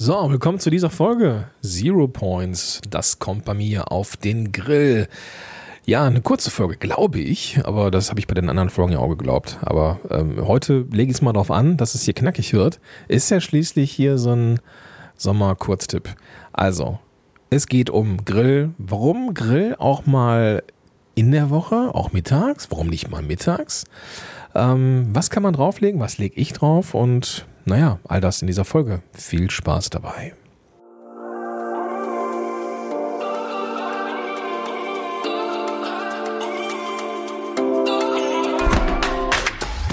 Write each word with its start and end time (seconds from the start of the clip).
So, 0.00 0.30
willkommen 0.30 0.60
zu 0.60 0.70
dieser 0.70 0.90
Folge. 0.90 1.48
Zero 1.60 2.06
Points. 2.06 2.80
Das 2.88 3.18
kommt 3.18 3.44
bei 3.44 3.54
mir 3.54 3.90
auf 3.90 4.16
den 4.16 4.52
Grill. 4.52 5.08
Ja, 5.86 6.04
eine 6.04 6.20
kurze 6.20 6.52
Folge, 6.52 6.76
glaube 6.76 7.18
ich, 7.18 7.58
aber 7.64 7.90
das 7.90 8.08
habe 8.08 8.20
ich 8.20 8.28
bei 8.28 8.34
den 8.34 8.48
anderen 8.48 8.70
Folgen 8.70 8.92
ja 8.92 9.00
auch 9.00 9.08
geglaubt. 9.08 9.58
Aber 9.60 9.98
ähm, 10.08 10.46
heute 10.46 10.86
lege 10.92 11.10
ich 11.10 11.16
es 11.16 11.20
mal 11.20 11.32
darauf 11.32 11.50
an, 11.50 11.76
dass 11.76 11.96
es 11.96 12.04
hier 12.04 12.14
knackig 12.14 12.52
wird. 12.52 12.78
Ist 13.08 13.28
ja 13.32 13.40
schließlich 13.40 13.90
hier 13.90 14.18
so 14.18 14.30
ein 14.30 14.60
Sommer-Kurztipp. 15.16 16.14
Also, 16.52 17.00
es 17.50 17.66
geht 17.66 17.90
um 17.90 18.24
Grill. 18.24 18.70
Warum 18.78 19.34
Grill 19.34 19.74
auch 19.80 20.06
mal 20.06 20.62
in 21.16 21.32
der 21.32 21.50
Woche, 21.50 21.92
auch 21.92 22.12
mittags? 22.12 22.70
Warum 22.70 22.86
nicht 22.86 23.10
mal 23.10 23.22
mittags? 23.22 23.84
Ähm, 24.54 25.08
was 25.12 25.30
kann 25.30 25.42
man 25.42 25.54
drauflegen? 25.54 26.00
Was 26.00 26.18
lege 26.18 26.36
ich 26.40 26.52
drauf? 26.52 26.94
Und 26.94 27.46
naja, 27.64 27.98
all 28.04 28.20
das 28.20 28.40
in 28.40 28.46
dieser 28.46 28.64
Folge. 28.64 29.02
Viel 29.12 29.50
Spaß 29.50 29.90
dabei. 29.90 30.32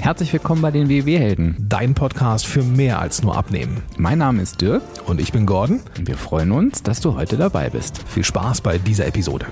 Herzlich 0.00 0.32
willkommen 0.32 0.62
bei 0.62 0.70
den 0.70 0.88
WW-Helden. 0.88 1.56
Dein 1.58 1.94
Podcast 1.94 2.46
für 2.46 2.62
mehr 2.62 3.00
als 3.00 3.22
nur 3.22 3.36
Abnehmen. 3.36 3.82
Mein 3.96 4.18
Name 4.18 4.40
ist 4.42 4.60
Dirk 4.60 4.82
Und 5.06 5.20
ich 5.20 5.32
bin 5.32 5.46
Gordon. 5.46 5.80
und 5.98 6.06
wir 6.06 6.16
freuen 6.16 6.52
uns, 6.52 6.82
dass 6.84 7.00
du 7.00 7.14
heute 7.16 7.36
dabei 7.36 7.70
bist. 7.70 7.98
Viel 8.06 8.22
Spaß 8.24 8.60
bei 8.60 8.78
dieser 8.78 9.06
Episode. 9.06 9.46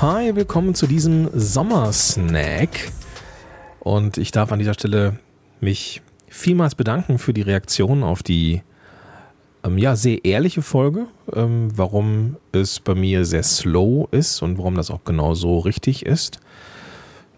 Hi, 0.00 0.36
willkommen 0.36 0.76
zu 0.76 0.86
diesem 0.86 1.28
Sommersnack. 1.34 2.92
Und 3.80 4.16
ich 4.16 4.30
darf 4.30 4.52
an 4.52 4.60
dieser 4.60 4.74
Stelle 4.74 5.18
mich 5.60 6.02
vielmals 6.28 6.76
bedanken 6.76 7.18
für 7.18 7.34
die 7.34 7.42
Reaktion 7.42 8.04
auf 8.04 8.22
die 8.22 8.62
ähm, 9.64 9.76
ja, 9.76 9.96
sehr 9.96 10.24
ehrliche 10.24 10.62
Folge, 10.62 11.08
ähm, 11.34 11.72
warum 11.74 12.36
es 12.52 12.78
bei 12.78 12.94
mir 12.94 13.24
sehr 13.24 13.42
slow 13.42 14.06
ist 14.12 14.40
und 14.40 14.56
warum 14.56 14.76
das 14.76 14.92
auch 14.92 15.02
genau 15.02 15.34
so 15.34 15.58
richtig 15.58 16.06
ist. 16.06 16.38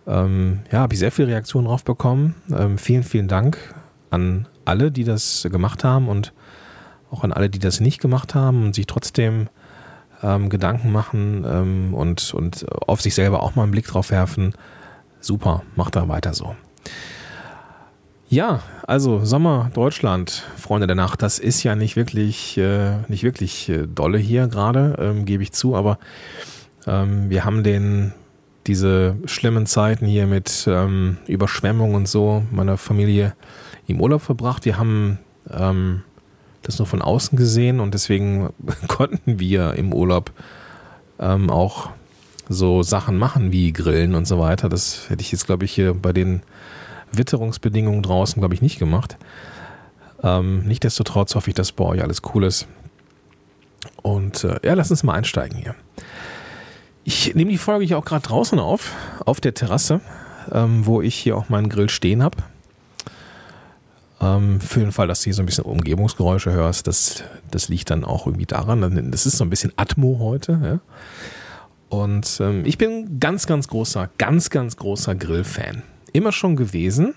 Ähm, 0.07 0.61
ja, 0.71 0.81
habe 0.81 0.93
ich 0.93 1.01
sehr 1.01 1.13
viele 1.13 1.29
Reaktionen 1.29 1.67
drauf 1.67 1.83
bekommen. 1.83 2.35
Ähm, 2.55 2.77
vielen, 2.77 3.05
vielen 3.05 3.29
Dank 3.29 3.57
an 4.11 4.47
alle, 4.67 4.91
die 4.91 5.05
das 5.05 5.49
gemacht 5.51 5.83
haben 5.83 6.11
und 6.11 6.35
auch 7.11 7.25
an 7.25 7.33
alle, 7.33 7.49
die 7.49 7.59
das 7.59 7.81
nicht 7.81 8.03
gemacht 8.03 8.35
haben 8.35 8.65
und 8.65 8.75
sich 8.75 8.85
trotzdem 8.85 9.49
ähm, 10.23 10.49
Gedanken 10.49 10.93
machen 10.93 11.45
ähm, 11.47 11.95
und, 11.95 12.35
und 12.35 12.67
auf 12.87 13.01
sich 13.01 13.15
selber 13.15 13.43
auch 13.43 13.55
mal 13.55 13.65
einen 13.65 13.73
Blick 13.73 13.87
drauf 13.87 14.11
werfen. 14.11 14.55
Super, 15.21 15.63
macht 15.77 15.97
da 15.97 16.09
weiter 16.09 16.35
so. 16.35 16.55
Ja, 18.29 18.63
also 18.87 19.25
Sommer 19.25 19.71
Deutschland, 19.75 20.45
Freunde 20.57 20.87
der 20.87 20.95
Nacht, 20.95 21.21
das 21.21 21.41
ist 21.41 21.65
ja 21.65 21.75
nicht 21.75 21.97
wirklich, 21.97 22.57
äh, 22.59 22.99
nicht 23.09 23.25
wirklich 23.25 23.69
äh, 23.69 23.89
dolle 23.89 24.19
hier 24.19 24.47
gerade, 24.47 24.97
ähm, 25.01 25.25
gebe 25.25 25.43
ich 25.43 25.51
zu, 25.51 25.75
aber 25.75 25.99
ähm, 26.87 27.29
wir 27.29 27.45
haben 27.45 27.65
den, 27.65 28.13
diese 28.69 29.17
schlimmen 29.25 29.67
Zeiten 29.67 30.07
hier 30.07 30.29
mit 30.29 30.65
ähm, 30.69 31.17
Überschwemmung 31.27 31.95
und 31.95 32.07
so 32.07 32.45
meiner 32.53 32.77
Familie 32.77 33.35
im 33.89 34.01
Urlaub 34.01 34.23
verbracht. 34.23 34.65
Wir 34.65 34.79
haben 34.79 35.19
ähm, 35.53 36.05
das 36.63 36.79
nur 36.79 36.87
von 36.87 37.03
außen 37.03 37.37
gesehen 37.39 37.81
und 37.81 37.95
deswegen 37.95 38.51
konnten 38.89 39.39
wir 39.39 39.75
im 39.75 39.93
Urlaub 39.93 40.33
ähm, 41.19 41.51
auch 41.51 41.91
so 42.49 42.83
Sachen 42.83 43.17
machen 43.17 43.53
wie 43.53 43.73
Grillen 43.73 44.15
und 44.15 44.27
so 44.27 44.39
weiter. 44.39 44.69
Das 44.69 45.09
hätte 45.09 45.23
ich 45.23 45.31
jetzt, 45.33 45.47
glaube 45.47 45.65
ich, 45.65 45.73
hier 45.73 45.95
bei 45.95 46.13
den 46.13 46.43
Witterungsbedingungen 47.13 48.03
draußen, 48.03 48.41
glaube 48.41 48.55
ich, 48.55 48.63
nicht 48.63 48.79
gemacht. 48.79 49.17
Ähm, 50.23 50.65
Nichtsdestotrotz 50.65 51.35
hoffe 51.35 51.51
ich, 51.51 51.55
dass 51.55 51.73
bei 51.73 51.85
euch 51.85 52.03
alles 52.03 52.23
cool 52.35 52.45
ist. 52.45 52.67
Und 54.03 54.45
äh, 54.45 54.59
ja, 54.65 54.75
lass 54.75 54.91
uns 54.91 55.03
mal 55.03 55.15
einsteigen 55.15 55.59
hier. 55.59 55.75
Ich 57.05 57.35
nehme 57.35 57.51
die 57.51 57.59
Folge 57.59 57.85
hier 57.85 57.99
auch 57.99 58.05
gerade 58.05 58.27
draußen 58.27 58.59
auf, 58.59 58.93
auf 59.25 59.41
der 59.41 59.55
Terrasse, 59.55 60.01
ähm, 60.53 60.87
wo 60.87 61.01
ich 61.01 61.15
hier 61.15 61.37
auch 61.37 61.49
meinen 61.49 61.69
Grill 61.69 61.89
stehen 61.89 62.23
habe. 62.23 62.39
Ähm, 64.21 64.61
für 64.61 64.81
den 64.81 64.93
Fall, 64.93 65.09
dass 65.09 65.21
du 65.21 65.25
hier 65.25 65.35
so 65.35 65.43
ein 65.43 65.47
bisschen 65.47 65.65
Umgebungsgeräusche 65.65 66.53
hörst, 66.53 66.87
das, 66.87 67.25
das 67.51 67.69
liegt 67.69 67.91
dann 67.91 68.05
auch 68.05 68.27
irgendwie 68.27 68.47
daran. 68.47 69.11
Das 69.11 69.27
ist 69.27 69.39
so 69.39 69.45
ein 69.45 69.51
bisschen 69.51 69.73
Atmo 69.77 70.19
heute. 70.19 70.61
Ja? 70.63 70.81
Und 71.89 72.39
ähm, 72.41 72.65
ich 72.65 72.79
bin 72.79 73.19
ganz, 73.19 73.47
ganz 73.47 73.69
großer, 73.69 74.11
ganz, 74.19 74.51
ganz 74.51 74.77
großer 74.77 75.15
Grillfan. 75.15 75.83
Immer 76.13 76.33
schon 76.33 76.57
gewesen. 76.57 77.15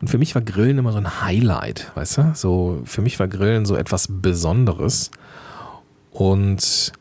Und 0.00 0.08
für 0.08 0.18
mich 0.18 0.34
war 0.34 0.42
Grillen 0.42 0.78
immer 0.78 0.92
so 0.92 0.98
ein 0.98 1.22
Highlight, 1.22 1.92
weißt 1.94 2.18
du? 2.18 2.32
So, 2.34 2.82
für 2.84 3.00
mich 3.00 3.20
war 3.20 3.28
Grillen 3.28 3.64
so 3.64 3.76
etwas 3.76 4.08
Besonderes. 4.10 5.10
Und 6.10 6.92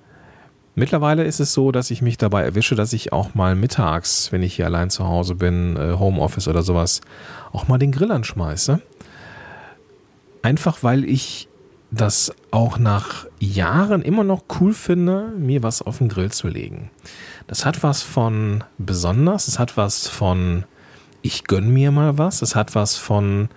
mittlerweile 0.76 1.24
ist 1.24 1.40
es 1.40 1.54
so, 1.54 1.72
dass 1.72 1.92
ich 1.92 2.02
mich 2.02 2.18
dabei 2.18 2.44
erwische, 2.44 2.76
dass 2.76 2.94
ich 2.94 3.12
auch 3.12 3.36
mal 3.36 3.56
mittags, 3.56 4.32
wenn 4.32 4.44
ich 4.44 4.56
hier 4.56 4.66
allein 4.66 4.90
zu 4.90 5.08
Hause 5.08 5.36
bin, 5.36 5.76
äh, 5.76 5.96
Homeoffice 5.98 6.48
oder 6.48 6.62
sowas, 6.62 7.02
auch 7.52 7.68
mal 7.68 7.78
den 7.78 7.92
Grill 7.92 8.12
anschmeiße. 8.12 8.82
Einfach 10.44 10.84
weil 10.84 11.04
ich 11.06 11.50
das 11.90 12.34
auch 12.52 12.78
nach 12.78 13.26
Jahren 13.40 14.02
immer 14.02 14.24
noch 14.24 14.44
cool 14.60 14.74
finde, 14.74 15.32
mir 15.38 15.64
was 15.64 15.82
auf 15.82 16.00
den 16.00 16.10
Grill 16.10 16.32
zu 16.32 16.48
legen. 16.48 16.92
Das 17.48 17.66
hat 17.66 17.82
was 17.84 18.02
von 18.02 18.64
besonders, 18.78 19.48
es 19.48 19.58
hat 19.58 19.78
was 19.78 20.08
von 20.08 20.66
ich 21.22 21.46
gönn 21.46 21.72
mir 21.74 21.92
mal 21.92 22.18
was, 22.18 22.42
es 22.42 22.56
hat 22.56 22.76
was 22.76 22.98
von 22.98 23.50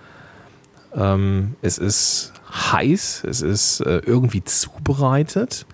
ähm, 0.95 1.57
es 1.63 1.79
ist 1.79 2.33
heiß, 2.53 3.25
es 3.25 3.43
ist 3.43 3.81
äh, 3.81 4.03
irgendwie 4.05 4.45
zubereitet 4.45 5.67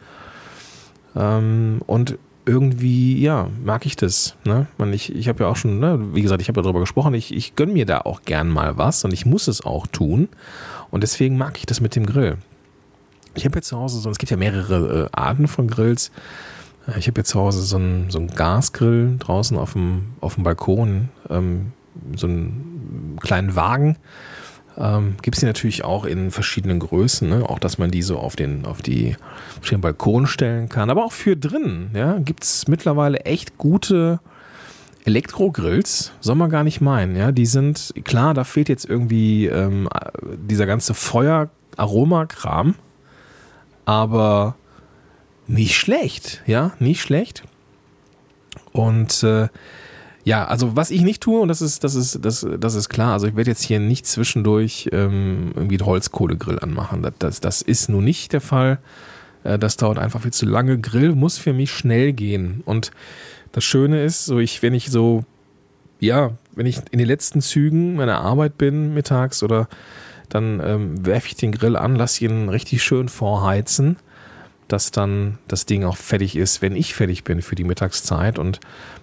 ähm, 1.15 1.81
und 1.87 2.19
irgendwie, 2.45 3.21
ja, 3.21 3.49
mag 3.63 3.87
ich 3.87 3.95
das. 3.95 4.35
Ne? 4.45 4.67
Ich 4.93 5.15
ich 5.15 5.29
habe 5.29 5.45
ja 5.45 5.51
auch 5.51 5.57
schon, 5.57 5.79
ne, 5.79 6.15
wie 6.15 6.23
gesagt, 6.23 6.43
ich 6.43 6.49
habe 6.49 6.59
ja 6.59 6.63
darüber 6.63 6.81
gesprochen, 6.81 7.15
ich, 7.15 7.33
ich 7.33 7.55
gönn 7.55 7.73
mir 7.73 7.87
da 7.87 8.01
auch 8.01 8.23
gern 8.23 8.49
mal 8.49 8.77
was 8.79 9.05
und 9.05 9.13
ich 9.13 9.27
muss 9.27 9.47
es 9.47 9.65
auch 9.65 9.87
tun. 9.87 10.29
Und 10.93 11.03
deswegen 11.03 11.37
mag 11.37 11.59
ich 11.59 11.67
das 11.67 11.81
mit 11.81 11.97
dem 11.97 12.07
Grill. 12.07 12.37
Ich 13.35 13.47
habe 13.47 13.57
jetzt 13.57 13.69
zu 13.69 13.79
Hause 13.79 13.99
so, 13.99 14.11
es 14.11 14.19
gibt 14.19 14.31
ja 14.31 14.37
mehrere 14.37 15.07
äh, 15.07 15.09
Arten 15.11 15.49
von 15.49 15.67
Grills. 15.67 16.13
Äh, 16.87 16.99
Ich 16.99 17.09
habe 17.09 17.21
jetzt 17.21 17.31
zu 17.31 17.41
Hause 17.41 17.63
so 17.63 17.77
einen, 17.77 18.11
so 18.11 18.25
Gasgrill 18.27 19.17
draußen 19.19 19.57
auf 19.57 19.73
dem, 19.73 20.13
auf 20.21 20.35
dem 20.35 20.45
Balkon, 20.45 21.09
ähm, 21.31 21.73
so 22.15 22.27
einen 22.27 23.19
kleinen 23.23 23.57
Wagen. 23.57 23.97
Ähm, 24.77 25.17
gibt 25.23 25.37
es 25.37 25.41
die 25.41 25.47
natürlich 25.47 25.83
auch 25.83 26.05
in 26.05 26.31
verschiedenen 26.31 26.79
Größen, 26.79 27.29
ne? 27.29 27.49
auch 27.49 27.59
dass 27.59 27.79
man 27.79 27.91
die 27.91 28.03
so 28.03 28.19
auf 28.19 28.37
den, 28.37 28.67
auf, 28.67 28.83
die, 28.83 29.17
auf 29.61 29.69
den 29.69 29.81
Balkon 29.81 30.27
stellen 30.27 30.69
kann. 30.69 30.91
Aber 30.91 31.05
auch 31.05 31.13
für 31.13 31.37
drinnen 31.37 31.91
ja? 31.95 32.19
gibt 32.19 32.45
es 32.45 32.69
mittlerweile 32.69 33.21
echt 33.21 33.57
gute 33.57 34.21
Elektrogrills. 35.05 36.13
Soll 36.21 36.37
man 36.37 36.51
gar 36.51 36.65
nicht 36.65 36.81
meinen. 36.81 37.17
Ja? 37.17 37.33
Die 37.33 37.47
sind, 37.47 37.93
klar, 38.05 38.35
da 38.35 38.45
fehlt 38.45 38.69
jetzt 38.69 38.89
irgendwie 38.89 39.47
ähm, 39.47 39.89
dieser 40.37 40.67
ganze 40.67 40.95
Feuer-Aromakram, 40.95 42.75
aber 43.85 44.57
nicht 45.47 45.77
schlecht, 45.77 46.43
ja, 46.47 46.73
nicht 46.79 47.03
schlecht. 47.03 47.43
Und 48.73 49.23
äh, 49.23 49.49
ja, 50.25 50.47
also 50.47 50.77
was 50.77 50.91
ich 50.91 51.03
nicht 51.03 51.21
tue, 51.21 51.41
und 51.41 51.49
das 51.49 51.61
ist, 51.61 51.83
das 51.83 51.95
ist, 51.95 52.25
das, 52.25 52.47
das 52.59 52.75
ist 52.75 52.89
klar, 52.89 53.13
also 53.13 53.27
ich 53.27 53.35
werde 53.35 53.51
jetzt 53.51 53.65
hier 53.65 53.81
nicht 53.81 54.07
zwischendurch 54.07 54.89
ähm, 54.93 55.53
irgendwie 55.57 55.79
einen 55.79 55.87
Holzkohlegrill 55.87 56.61
anmachen. 56.61 57.03
Das, 57.03 57.15
das, 57.19 57.41
das 57.41 57.63
ist 57.63 57.89
nun 57.89 58.05
nicht 58.05 58.33
der 58.33 58.41
Fall. 58.41 58.79
Äh, 59.45 59.59
das 59.59 59.77
dauert 59.77 59.99
einfach 59.99 60.23
viel 60.23 60.33
zu 60.33 60.47
lange. 60.47 60.79
Grill 60.79 61.15
muss 61.15 61.39
für 61.39 61.53
mich 61.53 61.73
schnell 61.73 62.13
gehen. 62.13 62.63
Und 62.65 62.91
das 63.53 63.65
Schöne 63.65 64.03
ist, 64.03 64.25
so 64.27 64.39
ich, 64.39 64.63
wenn 64.63 64.75
ich 64.75 64.91
so, 64.91 65.25
ja, 66.01 66.33
wenn 66.55 66.67
ich 66.67 66.79
in 66.91 66.99
den 66.99 67.07
letzten 67.07 67.41
Zügen 67.41 67.95
meiner 67.97 68.21
Arbeit 68.21 68.59
bin, 68.59 68.95
mittags 68.95 69.43
oder 69.43 69.69
dann 70.29 70.61
ähm, 70.65 71.05
werfe 71.07 71.27
ich 71.27 71.37
den 71.37 71.53
Grill 71.53 71.77
an, 71.77 71.95
lasse 71.95 72.25
ihn 72.25 72.49
richtig 72.49 72.83
schön 72.83 73.09
vorheizen, 73.11 73.97
dass 74.67 74.91
dann 74.91 75.39
das 75.47 75.67
Ding 75.67 75.85
auch 75.85 75.99
fertig 75.99 76.37
ist, 76.37 76.63
wenn 76.63 76.75
ich 76.75 76.95
fertig 76.95 77.25
bin 77.25 77.43
für 77.43 77.55
die 77.55 77.65
Mittagszeit. 77.65 78.39
Und 78.39 78.61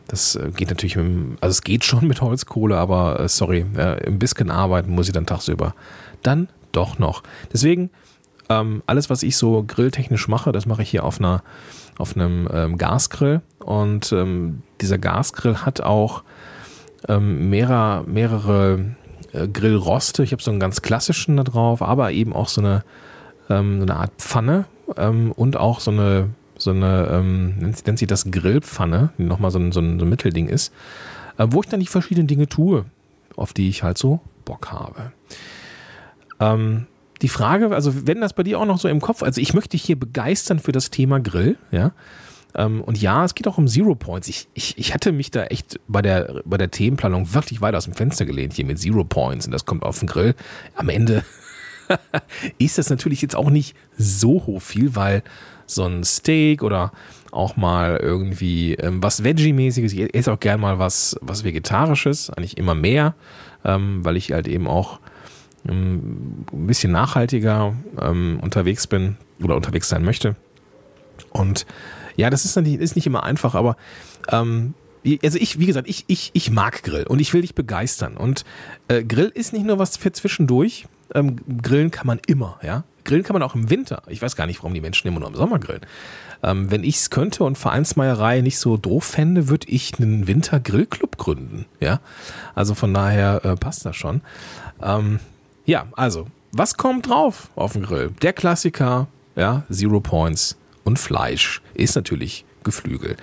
das 0.07 0.35
äh, 0.35 0.49
geht 0.55 0.69
natürlich 0.69 0.95
mit, 0.95 1.37
also 1.41 1.51
es 1.51 1.61
geht 1.61 1.85
schon 1.85 2.07
mit 2.07 2.21
Holzkohle, 2.21 2.77
aber 2.77 3.19
äh, 3.19 3.29
sorry, 3.29 3.65
äh, 3.75 4.07
ein 4.07 4.17
bisschen 4.17 4.49
arbeiten 4.49 4.91
muss 4.91 5.07
ich 5.07 5.13
dann 5.13 5.27
tagsüber. 5.27 5.75
Dann 6.23 6.49
doch 6.71 6.97
noch. 6.97 7.21
Deswegen, 7.53 7.91
ähm, 8.49 8.83
alles, 8.85 9.09
was 9.09 9.23
ich 9.23 9.37
so 9.37 9.63
grilltechnisch 9.63 10.27
mache, 10.27 10.51
das 10.51 10.65
mache 10.65 10.81
ich 10.81 10.89
hier 10.89 11.03
auf 11.03 11.19
einer 11.19 11.43
auf 11.99 12.15
einem 12.15 12.47
ähm, 12.51 12.77
Gasgrill 12.77 13.41
und 13.59 14.11
ähm, 14.13 14.63
dieser 14.79 14.97
Gasgrill 14.97 15.57
hat 15.57 15.81
auch 15.81 16.23
ähm, 17.07 17.49
mehrere, 17.49 18.03
mehrere 18.07 18.95
äh, 19.33 19.47
Grillroste. 19.47 20.23
Ich 20.23 20.31
habe 20.31 20.41
so 20.41 20.49
einen 20.49 20.61
ganz 20.61 20.81
klassischen 20.81 21.37
da 21.37 21.43
drauf, 21.43 21.81
aber 21.81 22.11
eben 22.11 22.33
auch 22.33 22.47
so 22.47 22.61
eine, 22.61 22.83
ähm, 23.49 23.79
so 23.79 23.83
eine 23.85 23.95
Art 23.97 24.11
Pfanne 24.17 24.65
ähm, 24.97 25.33
und 25.33 25.57
auch 25.57 25.81
so 25.81 25.91
eine, 25.91 26.29
so 26.57 26.71
eine 26.71 27.21
nennt, 27.59 27.85
nennt 27.85 27.99
sich 27.99 28.07
das 28.07 28.31
Grillpfanne, 28.31 29.11
die 29.17 29.23
nochmal 29.23 29.51
so 29.51 29.59
ein, 29.59 29.73
so, 29.73 29.81
ein, 29.81 29.99
so 29.99 30.05
ein 30.05 30.09
Mittelding 30.09 30.47
ist, 30.47 30.73
äh, 31.37 31.47
wo 31.49 31.61
ich 31.61 31.67
dann 31.67 31.81
die 31.81 31.87
verschiedenen 31.87 32.27
Dinge 32.27 32.47
tue, 32.47 32.85
auf 33.35 33.53
die 33.53 33.69
ich 33.69 33.83
halt 33.83 33.97
so 33.97 34.21
Bock 34.45 34.71
habe. 34.71 35.11
Ähm, 36.39 36.87
die 37.21 37.29
Frage, 37.29 37.73
also 37.73 38.07
wenn 38.07 38.21
das 38.21 38.33
bei 38.33 38.43
dir 38.43 38.59
auch 38.59 38.65
noch 38.65 38.79
so 38.79 38.87
im 38.87 39.01
Kopf, 39.01 39.23
also 39.23 39.41
ich 39.41 39.53
möchte 39.53 39.71
dich 39.71 39.83
hier 39.83 39.99
begeistern 39.99 40.59
für 40.59 40.71
das 40.71 40.89
Thema 40.89 41.19
Grill, 41.19 41.57
ja. 41.71 41.91
Ähm, 42.55 42.81
und 42.81 42.99
ja, 42.99 43.25
es 43.25 43.35
geht 43.35 43.47
auch 43.47 43.57
um 43.57 43.67
Zero 43.67 43.93
Points. 43.93 44.27
Ich, 44.27 44.47
ich, 44.53 44.77
ich 44.77 44.93
hatte 44.93 45.11
mich 45.11 45.29
da 45.29 45.45
echt 45.45 45.79
bei 45.87 46.01
der, 46.01 46.41
bei 46.45 46.57
der 46.57 46.71
Themenplanung 46.71 47.33
wirklich 47.33 47.61
weit 47.61 47.75
aus 47.75 47.85
dem 47.85 47.93
Fenster 47.93 48.25
gelehnt 48.25 48.53
hier 48.53 48.65
mit 48.65 48.79
Zero 48.79 49.03
Points 49.03 49.45
und 49.45 49.51
das 49.51 49.65
kommt 49.65 49.83
auf 49.83 49.99
den 49.99 50.07
Grill. 50.07 50.33
Am 50.75 50.89
Ende 50.89 51.23
ist 52.57 52.77
das 52.77 52.89
natürlich 52.89 53.21
jetzt 53.21 53.35
auch 53.35 53.49
nicht 53.49 53.75
so 53.97 54.45
hoch 54.45 54.61
viel, 54.61 54.95
weil 54.95 55.23
so 55.67 55.85
ein 55.85 56.03
Steak 56.03 56.63
oder 56.63 56.91
auch 57.31 57.55
mal 57.55 57.97
irgendwie 57.97 58.73
ähm, 58.75 59.03
was 59.03 59.23
Veggie-mäßiges. 59.23 59.93
Ich 59.93 60.15
esse 60.15 60.33
auch 60.33 60.39
gern 60.39 60.59
mal 60.59 60.79
was, 60.79 61.17
was 61.21 61.43
Vegetarisches, 61.43 62.31
eigentlich 62.31 62.57
immer 62.57 62.73
mehr, 62.73 63.13
ähm, 63.63 64.03
weil 64.03 64.17
ich 64.17 64.31
halt 64.31 64.47
eben 64.47 64.67
auch 64.67 64.99
ein 65.71 66.67
bisschen 66.67 66.91
nachhaltiger 66.91 67.73
ähm, 67.99 68.39
unterwegs 68.41 68.87
bin 68.87 69.17
oder 69.41 69.55
unterwegs 69.55 69.89
sein 69.89 70.03
möchte. 70.03 70.35
Und 71.31 71.65
ja, 72.15 72.29
das 72.29 72.45
ist 72.45 72.55
nicht, 72.57 72.79
ist 72.79 72.95
nicht 72.95 73.07
immer 73.07 73.23
einfach, 73.23 73.55
aber 73.55 73.77
ähm, 74.31 74.73
also 75.23 75.37
ich, 75.37 75.59
wie 75.59 75.65
gesagt, 75.65 75.87
ich, 75.87 76.03
ich, 76.07 76.31
ich 76.33 76.51
mag 76.51 76.83
Grill 76.83 77.05
und 77.07 77.19
ich 77.19 77.33
will 77.33 77.41
dich 77.41 77.55
begeistern. 77.55 78.17
Und 78.17 78.43
äh, 78.87 79.03
Grill 79.03 79.31
ist 79.33 79.53
nicht 79.53 79.65
nur 79.65 79.79
was 79.79 79.97
für 79.97 80.11
zwischendurch. 80.11 80.87
Ähm, 81.15 81.37
grillen 81.61 81.89
kann 81.89 82.05
man 82.05 82.19
immer, 82.27 82.59
ja. 82.61 82.83
Grillen 83.05 83.23
kann 83.23 83.33
man 83.33 83.41
auch 83.41 83.55
im 83.55 83.69
Winter. 83.69 84.03
Ich 84.07 84.21
weiß 84.21 84.35
gar 84.35 84.45
nicht, 84.45 84.59
warum 84.59 84.73
die 84.73 84.81
Menschen 84.81 85.07
immer 85.07 85.19
nur 85.19 85.29
im 85.29 85.35
Sommer 85.35 85.57
grillen. 85.57 85.81
Ähm, 86.43 86.69
wenn 86.69 86.83
ich 86.83 86.97
es 86.97 87.09
könnte 87.09 87.43
und 87.43 87.57
Vereinsmeierei 87.57 88.41
nicht 88.41 88.59
so 88.59 88.77
doof 88.77 89.05
fände, 89.05 89.47
würde 89.49 89.67
ich 89.69 89.99
einen 89.99 90.27
Winter-Grillclub 90.27 91.17
gründen, 91.17 91.65
ja. 91.79 92.01
Also 92.53 92.75
von 92.75 92.93
daher 92.93 93.43
äh, 93.43 93.55
passt 93.55 93.85
das 93.85 93.95
schon. 93.95 94.21
Ähm, 94.81 95.19
ja, 95.65 95.87
also, 95.93 96.27
was 96.51 96.77
kommt 96.77 97.07
drauf 97.07 97.49
auf 97.55 97.73
dem 97.73 97.83
Grill? 97.83 98.11
Der 98.21 98.33
Klassiker, 98.33 99.07
ja, 99.35 99.63
Zero 99.69 99.99
Points 99.99 100.57
und 100.83 100.99
Fleisch 100.99 101.61
ist 101.73 101.95
natürlich 101.95 102.45
Geflügel. 102.63 103.15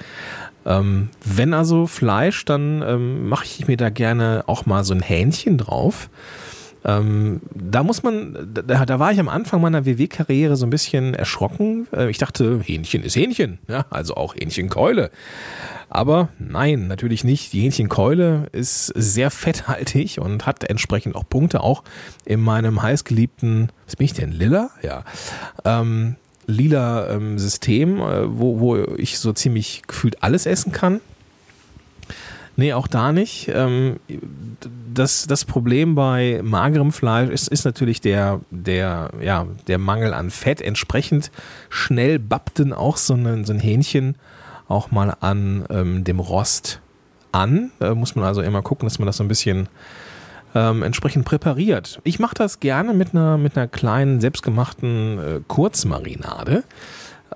Ähm, 0.64 1.10
wenn 1.24 1.54
also 1.54 1.86
Fleisch, 1.86 2.44
dann 2.44 2.82
ähm, 2.82 3.28
mache 3.28 3.44
ich 3.44 3.68
mir 3.68 3.76
da 3.76 3.90
gerne 3.90 4.44
auch 4.46 4.66
mal 4.66 4.84
so 4.84 4.94
ein 4.94 5.00
Hähnchen 5.00 5.58
drauf. 5.58 6.08
Ähm, 6.84 7.40
da 7.52 7.82
muss 7.82 8.02
man, 8.02 8.48
da, 8.52 8.84
da, 8.84 8.98
war 8.98 9.10
ich 9.10 9.18
am 9.18 9.28
Anfang 9.28 9.60
meiner 9.60 9.86
WW-Karriere 9.86 10.56
so 10.56 10.66
ein 10.66 10.70
bisschen 10.70 11.14
erschrocken. 11.14 11.88
Äh, 11.92 12.10
ich 12.10 12.18
dachte, 12.18 12.60
Hähnchen 12.60 13.02
ist 13.02 13.16
Hähnchen, 13.16 13.58
ja, 13.68 13.86
also 13.90 14.14
auch 14.14 14.34
Hähnchenkeule. 14.34 15.10
Aber 15.88 16.28
nein, 16.38 16.88
natürlich 16.88 17.24
nicht. 17.24 17.52
Die 17.52 17.62
Hähnchenkeule 17.62 18.48
ist 18.52 18.86
sehr 18.94 19.30
fetthaltig 19.30 20.20
und 20.20 20.46
hat 20.46 20.64
entsprechend 20.64 21.16
auch 21.16 21.28
Punkte, 21.28 21.60
auch 21.60 21.82
in 22.24 22.40
meinem 22.40 22.82
heißgeliebten, 22.82 23.70
was 23.84 23.96
bin 23.96 24.04
ich 24.04 24.12
denn, 24.12 24.32
Lilla? 24.32 24.70
Ja. 24.82 25.04
Ähm, 25.64 26.16
lila 26.46 27.10
ähm, 27.10 27.38
System, 27.38 27.98
äh, 27.98 28.38
wo, 28.38 28.60
wo 28.60 28.76
ich 28.96 29.18
so 29.18 29.32
ziemlich 29.32 29.82
gefühlt 29.86 30.22
alles 30.22 30.46
essen 30.46 30.72
kann. 30.72 31.00
Nee, 32.56 32.72
auch 32.72 32.86
da 32.86 33.12
nicht. 33.12 33.50
Ähm, 33.52 33.96
das, 34.98 35.26
das 35.26 35.44
Problem 35.44 35.94
bei 35.94 36.40
magerem 36.42 36.92
Fleisch 36.92 37.30
ist, 37.30 37.48
ist 37.48 37.64
natürlich 37.64 38.00
der, 38.00 38.40
der, 38.50 39.10
ja, 39.20 39.46
der 39.66 39.78
Mangel 39.78 40.14
an 40.14 40.30
Fett. 40.30 40.60
Entsprechend 40.60 41.30
schnell 41.68 42.18
bappt 42.18 42.58
denn 42.58 42.72
auch 42.72 42.96
so 42.96 43.14
ein, 43.14 43.44
so 43.44 43.52
ein 43.52 43.60
Hähnchen 43.60 44.16
auch 44.68 44.90
mal 44.90 45.16
an 45.20 45.64
ähm, 45.70 46.04
dem 46.04 46.18
Rost 46.18 46.80
an. 47.32 47.70
Da 47.78 47.94
muss 47.94 48.16
man 48.16 48.24
also 48.24 48.42
immer 48.42 48.62
gucken, 48.62 48.86
dass 48.86 48.98
man 48.98 49.06
das 49.06 49.18
so 49.18 49.24
ein 49.24 49.28
bisschen 49.28 49.68
ähm, 50.54 50.82
entsprechend 50.82 51.24
präpariert. 51.24 52.00
Ich 52.04 52.18
mache 52.18 52.34
das 52.34 52.60
gerne 52.60 52.94
mit 52.94 53.14
einer, 53.14 53.36
mit 53.36 53.56
einer 53.56 53.68
kleinen 53.68 54.20
selbstgemachten 54.20 55.18
äh, 55.18 55.40
Kurzmarinade. 55.46 56.64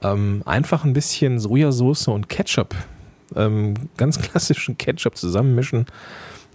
Ähm, 0.02 0.42
einfach 0.46 0.84
ein 0.84 0.94
bisschen 0.94 1.38
Sojasauce 1.38 2.08
und 2.08 2.28
Ketchup, 2.28 2.74
ähm, 3.36 3.74
ganz 3.96 4.18
klassischen 4.22 4.78
Ketchup 4.78 5.16
zusammenmischen, 5.16 5.86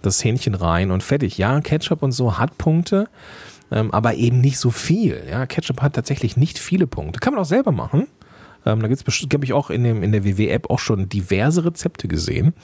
das 0.02 0.22
Hähnchen 0.24 0.54
rein 0.54 0.90
und 0.90 1.02
fertig. 1.02 1.38
Ja, 1.38 1.60
Ketchup 1.60 2.02
und 2.02 2.12
so 2.12 2.38
hat 2.38 2.58
Punkte, 2.58 3.08
ähm, 3.70 3.90
aber 3.90 4.14
eben 4.14 4.40
nicht 4.40 4.58
so 4.58 4.70
viel. 4.70 5.22
Ja, 5.30 5.46
Ketchup 5.46 5.82
hat 5.82 5.94
tatsächlich 5.94 6.36
nicht 6.36 6.58
viele 6.58 6.86
Punkte. 6.86 7.20
Kann 7.20 7.34
man 7.34 7.42
auch 7.42 7.46
selber 7.48 7.72
machen. 7.72 8.06
Ähm, 8.64 8.80
da 8.80 8.88
gibt 8.88 9.06
es 9.06 9.22
habe 9.32 9.44
ich 9.44 9.52
auch 9.52 9.70
in, 9.70 9.84
dem, 9.84 10.02
in 10.02 10.12
der 10.12 10.24
WW-App 10.24 10.70
auch 10.70 10.80
schon 10.80 11.08
diverse 11.08 11.64
Rezepte 11.64 12.08
gesehen 12.08 12.54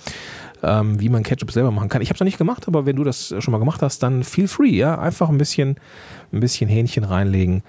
ähm, 0.63 1.01
wie 1.01 1.09
man 1.09 1.23
Ketchup 1.23 1.51
selber 1.51 1.71
machen 1.71 1.89
kann. 1.89 2.03
Ich 2.03 2.09
habe 2.09 2.17
es 2.17 2.21
noch 2.21 2.25
nicht 2.25 2.39
gemacht, 2.39 2.69
aber 2.69 2.87
wenn 2.87 2.97
du 2.97 3.05
das 3.05 3.35
schon 3.39 3.53
mal 3.53 3.59
gemacht 3.59 3.83
hast, 3.83 4.03
dann 4.03 4.23
feel 4.23 4.49
free, 4.49 4.71
ja, 4.71 4.99
einfach 4.99 5.29
ein 5.29 5.39
bisschen, 5.39 5.77
ein 6.33 6.41
bisschen 6.41 6.69
Hähnchen 6.69 7.05
reinlegen 7.05 7.63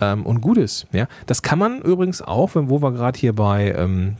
ähm, 0.00 0.24
und 0.26 0.40
gutes, 0.40 0.86
ja. 0.92 1.06
Das 1.26 1.42
kann 1.42 1.58
man 1.58 1.80
übrigens 1.80 2.22
auch, 2.22 2.54
wenn 2.54 2.68
wo 2.68 2.82
wir 2.82 2.92
gerade 2.92 3.18
hier 3.18 3.32
bei, 3.32 3.72
ähm, 3.72 4.16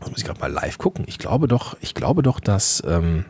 muss 0.00 0.18
ich 0.18 0.24
gerade 0.24 0.40
mal 0.40 0.50
live 0.50 0.78
gucken. 0.78 1.04
Ich 1.08 1.18
glaube 1.18 1.48
doch, 1.48 1.76
ich 1.80 1.94
glaube 1.94 2.22
doch, 2.22 2.40
dass 2.40 2.82
ähm, 2.86 3.24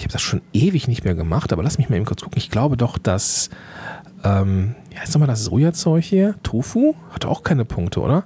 ich 0.00 0.04
habe 0.04 0.12
das 0.14 0.22
schon 0.22 0.40
ewig 0.54 0.88
nicht 0.88 1.04
mehr 1.04 1.14
gemacht, 1.14 1.52
aber 1.52 1.62
lass 1.62 1.76
mich 1.76 1.90
mal 1.90 1.96
eben 1.96 2.06
kurz 2.06 2.22
gucken. 2.22 2.38
Ich 2.38 2.50
glaube 2.50 2.78
doch, 2.78 2.96
dass 2.96 3.50
ähm, 4.24 4.74
ja, 4.94 5.00
jetzt 5.00 5.12
nochmal 5.12 5.28
das 5.28 5.44
Sojazeug 5.44 6.02
hier, 6.02 6.36
Tofu, 6.42 6.94
hat 7.10 7.26
auch 7.26 7.42
keine 7.42 7.66
Punkte, 7.66 8.00
oder? 8.00 8.24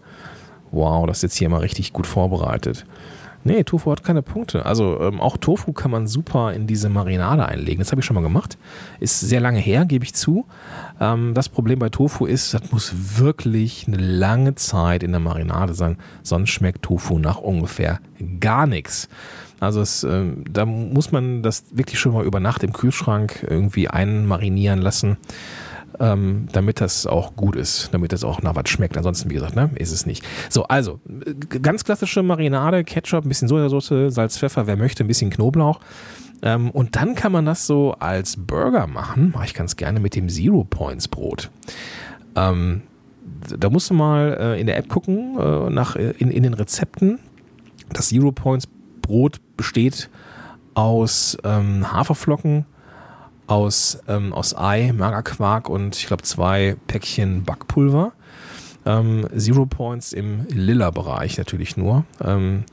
Wow, 0.71 1.05
das 1.09 1.19
ist 1.19 1.23
jetzt 1.23 1.37
hier 1.37 1.49
mal 1.49 1.59
richtig 1.59 1.93
gut 1.93 2.07
vorbereitet. 2.07 2.87
Nee, 3.43 3.65
Tofu 3.65 3.91
hat 3.91 4.05
keine 4.05 4.23
Punkte. 4.23 4.65
Also 4.65 5.01
ähm, 5.01 5.21
auch 5.21 5.37
Tofu 5.37 5.73
kann 5.73 5.91
man 5.91 6.07
super 6.07 6.53
in 6.55 6.69
diese 6.69 6.89
Marinade 6.89 7.45
einlegen. 7.45 7.81
Das 7.81 7.91
habe 7.91 8.01
ich 8.01 8.07
schon 8.07 8.15
mal 8.15 8.23
gemacht. 8.23 8.57
Ist 9.01 9.21
sehr 9.21 9.41
lange 9.41 9.59
her, 9.59 9.85
gebe 9.85 10.05
ich 10.05 10.15
zu. 10.15 10.47
Ähm, 11.01 11.35
das 11.35 11.49
Problem 11.49 11.81
bei 11.81 11.89
Tofu 11.89 12.25
ist, 12.25 12.55
das 12.55 12.71
muss 12.71 12.95
wirklich 13.19 13.87
eine 13.89 13.97
lange 13.97 14.55
Zeit 14.55 15.03
in 15.03 15.11
der 15.11 15.21
Marinade 15.21 15.75
sein. 15.75 15.99
Sonst 16.23 16.51
schmeckt 16.51 16.83
Tofu 16.83 17.19
nach 17.19 17.39
ungefähr 17.39 17.99
gar 18.39 18.67
nichts. 18.69 19.09
Also 19.65 19.81
es, 19.81 20.05
ähm, 20.05 20.45
da 20.51 20.65
muss 20.67 21.13
man 21.13 21.43
das 21.43 21.65
wirklich 21.73 21.99
schon 21.99 22.13
mal 22.13 22.25
über 22.25 22.41
Nacht 22.41 22.63
im 22.63 22.73
Kühlschrank 22.73 23.47
irgendwie 23.49 23.89
einmarinieren 23.89 24.81
lassen 24.81 25.17
ähm, 26.01 26.49
damit 26.53 26.81
das 26.81 27.07
auch 27.07 27.37
gut 27.37 27.57
ist, 27.57 27.93
damit 27.93 28.13
das 28.13 28.25
auch 28.25 28.43
nach 28.43 28.57
was 28.57 28.69
schmeckt. 28.69 28.97
Ansonsten, 28.97 29.31
wie 29.31 29.35
gesagt, 29.35 29.57
ne, 29.57 29.71
ist 29.77 29.93
es 29.93 30.07
nicht. 30.07 30.25
So, 30.49 30.65
also, 30.65 31.01
ganz 31.63 31.85
klassische 31.85 32.23
Marinade, 32.23 32.85
Ketchup, 32.85 33.25
ein 33.25 33.29
bisschen 33.29 33.49
Sojasauce, 33.49 34.13
Salz, 34.13 34.39
Pfeffer, 34.39 34.67
wer 34.67 34.77
möchte, 34.77 35.05
ein 35.05 35.09
bisschen 35.09 35.31
Knoblauch. 35.31 35.81
Ähm, 36.43 36.71
und 36.71 36.97
dann 36.97 37.15
kann 37.15 37.33
man 37.33 37.47
das 37.47 37.67
so 37.67 37.95
als 37.99 38.37
Burger 38.37 38.87
machen. 38.87 39.33
Mache 39.35 39.47
ich 39.47 39.55
ganz 39.55 39.77
gerne 39.77 40.01
mit 40.01 40.15
dem 40.17 40.29
Zero 40.29 40.65
Points 40.65 41.09
Brot. 41.09 41.51
Ähm, 42.37 42.83
da 43.59 43.71
musst 43.71 43.91
du 43.91 43.95
mal 43.95 44.37
äh, 44.39 44.61
in 44.61 44.67
der 44.67 44.77
App 44.77 44.89
gucken, 44.89 45.39
äh, 45.39 45.71
nach, 45.71 45.97
äh, 45.97 46.11
in, 46.19 46.31
in 46.31 46.43
den 46.43 46.55
Rezepten. 46.55 47.19
Das 47.93 48.09
Zero 48.09 48.33
Points 48.33 48.67
Brot 49.05 49.41
besteht 49.57 50.09
aus 50.75 51.37
ähm, 51.45 51.93
Haferflocken, 51.93 52.65
aus, 53.47 53.99
ähm, 54.09 54.33
aus 54.33 54.57
Ei, 54.57 54.93
Magerquark 54.93 55.69
und 55.69 55.97
ich 55.97 56.07
glaube 56.07 56.23
zwei 56.23 56.77
Päckchen 56.87 57.45
Backpulver. 57.45 58.13
Ähm, 58.87 59.27
Zero 59.37 59.67
Points 59.67 60.13
im 60.13 60.47
Lilla-Bereich 60.49 61.39
natürlich 61.39 61.77
nur. 61.77 62.05
Ähm, 62.23 62.65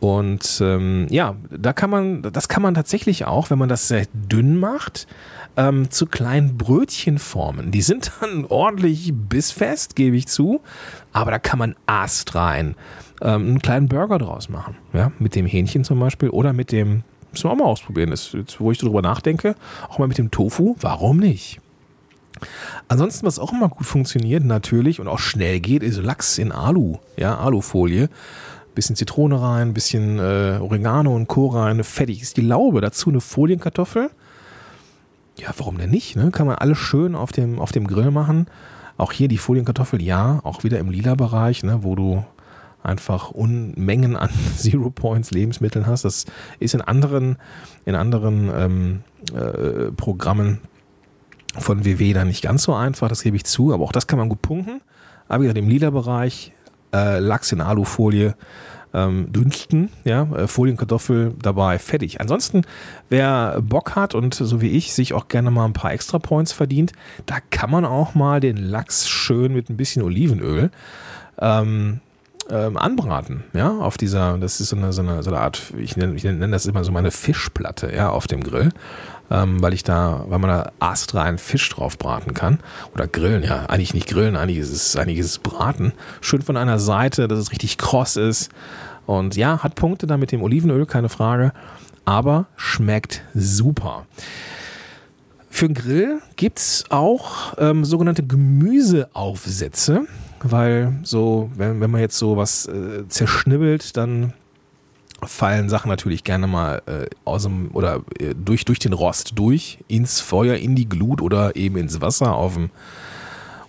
und 0.00 0.60
ähm, 0.60 1.06
ja, 1.10 1.36
da 1.50 1.72
kann 1.72 1.90
man, 1.90 2.22
das 2.22 2.48
kann 2.48 2.62
man 2.62 2.74
tatsächlich 2.74 3.24
auch, 3.24 3.50
wenn 3.50 3.58
man 3.58 3.68
das 3.68 3.86
sehr 3.86 4.06
dünn 4.12 4.58
macht, 4.58 5.06
ähm, 5.56 5.90
zu 5.90 6.06
kleinen 6.06 6.56
Brötchen 6.58 7.18
formen. 7.18 7.70
Die 7.70 7.82
sind 7.82 8.10
dann 8.20 8.44
ordentlich 8.48 9.12
bissfest, 9.14 9.94
gebe 9.94 10.16
ich 10.16 10.26
zu, 10.26 10.60
aber 11.12 11.30
da 11.30 11.38
kann 11.38 11.58
man 11.58 11.76
Ast 11.86 12.34
rein 12.34 12.74
ähm, 13.22 13.46
einen 13.46 13.62
kleinen 13.62 13.88
Burger 13.88 14.18
draus 14.18 14.48
machen. 14.48 14.76
Ja, 14.92 15.12
mit 15.18 15.34
dem 15.34 15.46
Hähnchen 15.46 15.84
zum 15.84 15.98
Beispiel 15.98 16.28
oder 16.28 16.52
mit 16.52 16.72
dem 16.72 17.04
Müssen 17.32 17.44
wir 17.44 17.52
auch 17.52 17.56
mal 17.56 17.64
ausprobieren. 17.64 18.10
Das, 18.10 18.32
jetzt, 18.32 18.60
wo 18.60 18.70
ich 18.70 18.78
darüber 18.78 19.02
nachdenke, 19.02 19.56
auch 19.88 19.98
mal 19.98 20.06
mit 20.06 20.18
dem 20.18 20.30
Tofu, 20.30 20.76
warum 20.80 21.16
nicht? 21.16 21.60
Ansonsten, 22.88 23.26
was 23.26 23.38
auch 23.38 23.52
immer 23.52 23.68
gut 23.68 23.86
funktioniert, 23.86 24.44
natürlich 24.44 25.00
und 25.00 25.08
auch 25.08 25.18
schnell 25.18 25.60
geht, 25.60 25.82
ist 25.82 26.02
Lachs 26.02 26.38
in 26.38 26.52
Alu, 26.52 26.98
ja, 27.16 27.38
Alufolie. 27.38 28.08
Bisschen 28.74 28.96
Zitrone 28.96 29.40
rein, 29.40 29.74
bisschen 29.74 30.18
äh, 30.18 30.58
Oregano 30.60 31.14
und 31.14 31.28
Co. 31.28 31.48
rein, 31.48 31.84
fertig 31.84 32.22
ist 32.22 32.36
die 32.36 32.42
Laube. 32.42 32.80
Dazu 32.80 33.10
eine 33.10 33.20
Folienkartoffel. 33.20 34.10
Ja, 35.38 35.48
warum 35.56 35.78
denn 35.78 35.90
nicht? 35.90 36.16
Ne? 36.16 36.30
Kann 36.30 36.46
man 36.46 36.56
alles 36.56 36.78
schön 36.78 37.14
auf 37.14 37.32
dem, 37.32 37.58
auf 37.58 37.72
dem 37.72 37.86
Grill 37.86 38.10
machen. 38.10 38.46
Auch 38.98 39.12
hier 39.12 39.28
die 39.28 39.38
Folienkartoffel, 39.38 40.02
ja, 40.02 40.40
auch 40.44 40.64
wieder 40.64 40.78
im 40.78 40.90
lila 40.90 41.14
Bereich, 41.14 41.62
ne, 41.62 41.82
wo 41.82 41.96
du 41.96 42.24
einfach 42.82 43.30
Unmengen 43.30 44.16
an 44.16 44.30
Zero 44.56 44.90
Points 44.90 45.30
Lebensmitteln 45.30 45.86
hast. 45.86 46.04
Das 46.04 46.26
ist 46.58 46.74
in 46.74 46.80
anderen, 46.80 47.36
in 47.84 47.94
anderen 47.94 48.50
ähm, 48.54 49.02
äh, 49.34 49.92
Programmen 49.92 50.60
von 51.58 51.84
WW 51.84 52.12
dann 52.12 52.28
nicht 52.28 52.42
ganz 52.42 52.62
so 52.62 52.74
einfach, 52.74 53.08
das 53.08 53.22
gebe 53.22 53.36
ich 53.36 53.44
zu, 53.44 53.72
aber 53.72 53.84
auch 53.84 53.92
das 53.92 54.06
kann 54.06 54.18
man 54.18 54.28
gut 54.28 54.42
punkten. 54.42 54.80
Aber 55.28 55.40
wie 55.40 55.44
gesagt, 55.44 55.58
im 55.58 55.68
lila 55.68 55.90
Bereich, 55.90 56.52
äh, 56.94 57.18
Lachs 57.18 57.52
in 57.52 57.60
Alufolie, 57.60 58.34
ähm, 58.94 59.32
dünsten, 59.32 59.90
ja, 60.04 60.24
äh, 60.34 60.46
Folienkartoffel 60.46 61.34
dabei, 61.40 61.78
fertig. 61.78 62.20
Ansonsten, 62.20 62.62
wer 63.08 63.60
Bock 63.62 63.96
hat 63.96 64.14
und 64.14 64.34
so 64.34 64.60
wie 64.60 64.68
ich 64.68 64.92
sich 64.92 65.14
auch 65.14 65.28
gerne 65.28 65.50
mal 65.50 65.64
ein 65.64 65.72
paar 65.72 65.92
Extra 65.92 66.18
Points 66.18 66.52
verdient, 66.52 66.92
da 67.24 67.36
kann 67.50 67.70
man 67.70 67.84
auch 67.84 68.14
mal 68.14 68.40
den 68.40 68.56
Lachs 68.56 69.08
schön 69.08 69.54
mit 69.54 69.70
ein 69.70 69.76
bisschen 69.76 70.02
Olivenöl 70.02 70.70
ähm, 71.40 72.00
ähm, 72.52 72.76
anbraten, 72.76 73.44
ja, 73.54 73.70
auf 73.70 73.96
dieser, 73.96 74.36
das 74.36 74.60
ist 74.60 74.68
so 74.68 74.76
eine, 74.76 74.92
so 74.92 75.00
eine, 75.00 75.22
so 75.22 75.30
eine 75.30 75.40
Art, 75.40 75.72
ich 75.78 75.96
nenne, 75.96 76.14
ich 76.14 76.24
nenne 76.24 76.50
das 76.50 76.66
immer 76.66 76.84
so 76.84 76.92
meine 76.92 77.10
Fischplatte, 77.10 77.90
ja, 77.94 78.10
auf 78.10 78.26
dem 78.26 78.42
Grill, 78.42 78.68
ähm, 79.30 79.62
weil 79.62 79.72
ich 79.72 79.82
da, 79.82 80.26
weil 80.28 80.38
man 80.38 80.50
da 80.50 80.72
astreinen 80.78 81.38
Fisch 81.38 81.66
drauf 81.70 81.96
braten 81.96 82.34
kann. 82.34 82.58
Oder 82.94 83.08
grillen, 83.08 83.42
ja, 83.42 83.66
eigentlich 83.66 83.94
nicht 83.94 84.06
grillen, 84.06 84.36
eigentlich 84.36 84.58
ist 84.58 84.70
es, 84.70 84.96
eigentlich 84.96 85.18
ist 85.18 85.26
es 85.26 85.38
braten, 85.38 85.92
schön 86.20 86.42
von 86.42 86.58
einer 86.58 86.78
Seite, 86.78 87.26
dass 87.26 87.38
es 87.38 87.52
richtig 87.52 87.78
kross 87.78 88.16
ist. 88.16 88.50
Und 89.06 89.34
ja, 89.34 89.62
hat 89.62 89.74
Punkte 89.74 90.06
da 90.06 90.18
mit 90.18 90.30
dem 90.30 90.42
Olivenöl, 90.42 90.84
keine 90.84 91.08
Frage, 91.08 91.52
aber 92.04 92.46
schmeckt 92.56 93.22
super. 93.34 94.06
Für 95.48 95.68
den 95.68 95.74
Grill 95.74 96.20
gibt 96.36 96.58
es 96.58 96.84
auch 96.90 97.54
ähm, 97.58 97.84
sogenannte 97.84 98.22
Gemüseaufsätze 98.22 100.06
weil 100.44 100.94
so, 101.02 101.50
wenn, 101.56 101.80
wenn 101.80 101.90
man 101.90 102.00
jetzt 102.00 102.18
so 102.18 102.36
was 102.36 102.66
äh, 102.66 103.06
zerschnibbelt, 103.08 103.96
dann 103.96 104.32
fallen 105.24 105.68
Sachen 105.68 105.88
natürlich 105.88 106.24
gerne 106.24 106.46
mal 106.46 106.82
äh, 106.86 107.06
aus 107.24 107.44
dem 107.44 107.70
oder 107.72 108.02
äh, 108.18 108.34
durch, 108.34 108.64
durch 108.64 108.78
den 108.78 108.92
Rost 108.92 109.32
durch, 109.36 109.78
ins 109.88 110.20
Feuer, 110.20 110.56
in 110.56 110.74
die 110.74 110.88
Glut 110.88 111.20
oder 111.20 111.54
eben 111.56 111.76
ins 111.76 112.00
Wasser 112.00 112.34
auf 112.34 112.54
dem 112.54 112.70